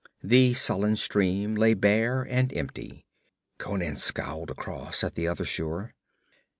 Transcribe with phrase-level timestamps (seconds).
[0.23, 3.05] The sullen stream lay bare and empty.
[3.59, 5.93] Conan scowled across at the other shore.